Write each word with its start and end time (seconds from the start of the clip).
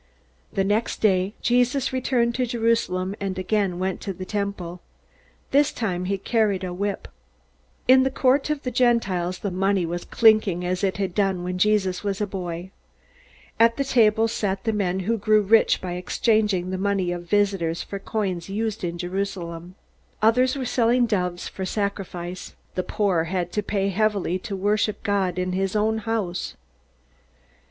The 0.51 0.63
next 0.63 0.99
day 0.99 1.35
Jesus 1.43 1.93
returned 1.93 2.33
to 2.33 2.47
Jerusalem 2.47 3.13
and 3.19 3.37
again 3.37 3.77
went 3.77 4.01
to 4.01 4.13
the 4.13 4.25
Temple. 4.25 4.81
This 5.51 5.71
time 5.71 6.05
he 6.05 6.17
carried 6.17 6.63
a 6.63 6.73
whip. 6.73 7.07
In 7.87 8.01
the 8.01 8.09
Court 8.09 8.49
of 8.49 8.63
the 8.63 8.71
Gentiles 8.71 9.37
the 9.37 9.51
money 9.51 9.85
was 9.85 10.03
clinking 10.03 10.65
as 10.65 10.83
it 10.83 10.97
had 10.97 11.13
done 11.13 11.43
when 11.43 11.59
Jesus 11.59 12.03
was 12.03 12.19
a 12.19 12.25
boy. 12.25 12.71
At 13.59 13.77
tables 13.77 14.31
sat 14.31 14.63
the 14.63 14.73
men 14.73 15.01
who 15.01 15.19
grew 15.19 15.43
rich 15.43 15.79
by 15.81 15.91
exchanging 15.91 16.71
the 16.71 16.79
money 16.79 17.11
of 17.11 17.29
visitors 17.29 17.83
for 17.83 17.99
coins 17.99 18.49
used 18.49 18.83
in 18.83 18.97
Jerusalem. 18.97 19.75
Others 20.23 20.55
were 20.55 20.65
selling 20.65 21.05
doves 21.05 21.47
for 21.47 21.63
sacrifice. 21.63 22.55
The 22.73 22.81
poor 22.81 23.25
had 23.25 23.51
to 23.51 23.61
pay 23.61 23.89
heavily 23.89 24.39
to 24.39 24.55
worship 24.55 25.03
God 25.03 25.37
in 25.37 25.51
his 25.51 25.75
own 25.75 25.99
house. 25.99 26.55